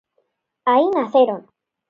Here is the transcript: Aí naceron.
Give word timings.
Aí 0.71 0.85
naceron. 0.95 1.41